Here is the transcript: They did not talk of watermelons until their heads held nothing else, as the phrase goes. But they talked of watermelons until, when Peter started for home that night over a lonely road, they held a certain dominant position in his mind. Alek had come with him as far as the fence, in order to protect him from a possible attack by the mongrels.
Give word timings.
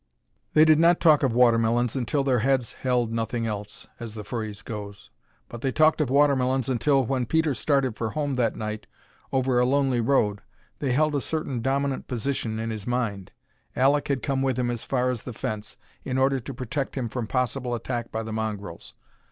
They 0.55 0.65
did 0.65 0.79
not 0.79 0.99
talk 0.99 1.21
of 1.21 1.31
watermelons 1.31 1.95
until 1.95 2.23
their 2.23 2.39
heads 2.39 2.73
held 2.73 3.11
nothing 3.13 3.45
else, 3.45 3.85
as 3.99 4.15
the 4.15 4.23
phrase 4.23 4.63
goes. 4.63 5.11
But 5.47 5.61
they 5.61 5.71
talked 5.71 6.01
of 6.01 6.09
watermelons 6.09 6.67
until, 6.69 7.03
when 7.05 7.27
Peter 7.27 7.53
started 7.53 7.95
for 7.95 8.09
home 8.09 8.33
that 8.33 8.55
night 8.55 8.87
over 9.31 9.59
a 9.59 9.63
lonely 9.63 10.01
road, 10.01 10.41
they 10.79 10.91
held 10.91 11.13
a 11.13 11.21
certain 11.21 11.61
dominant 11.61 12.07
position 12.07 12.59
in 12.59 12.71
his 12.71 12.87
mind. 12.87 13.31
Alek 13.77 14.07
had 14.07 14.23
come 14.23 14.41
with 14.41 14.57
him 14.57 14.71
as 14.71 14.83
far 14.83 15.11
as 15.11 15.21
the 15.21 15.33
fence, 15.33 15.77
in 16.03 16.17
order 16.17 16.39
to 16.39 16.51
protect 16.51 16.95
him 16.97 17.07
from 17.07 17.25
a 17.25 17.27
possible 17.27 17.75
attack 17.75 18.11
by 18.11 18.23
the 18.23 18.33
mongrels. 18.33 18.95